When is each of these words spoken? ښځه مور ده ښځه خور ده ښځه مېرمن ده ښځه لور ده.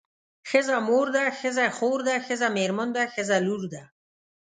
ښځه 0.49 0.75
مور 0.87 1.07
ده 1.15 1.23
ښځه 1.39 1.65
خور 1.77 1.99
ده 2.07 2.15
ښځه 2.27 2.47
مېرمن 2.57 2.89
ده 2.97 3.03
ښځه 3.13 3.37
لور 3.47 3.61
ده. 3.73 3.83